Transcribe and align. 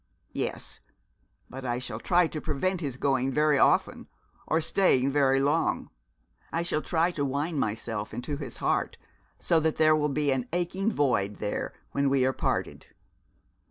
'Yes, 0.33 0.79
but 1.47 1.63
I 1.63 1.77
shall 1.77 1.99
try 1.99 2.25
to 2.25 2.41
prevent 2.41 2.81
his 2.81 2.97
going 2.97 3.31
very 3.31 3.59
often, 3.59 4.07
or 4.47 4.59
staying 4.59 5.11
very 5.11 5.39
long. 5.39 5.91
I 6.51 6.63
shall 6.63 6.81
try 6.81 7.11
to 7.11 7.23
wind 7.23 7.59
myself 7.59 8.11
into 8.11 8.35
his 8.37 8.57
heart, 8.57 8.97
so 9.37 9.59
that 9.59 9.75
there 9.75 9.95
will 9.95 10.09
be 10.09 10.31
an 10.31 10.47
aching 10.53 10.91
void 10.91 11.35
there 11.35 11.73
when 11.91 12.09
we 12.09 12.25
are 12.25 12.33
parted.' 12.33 12.87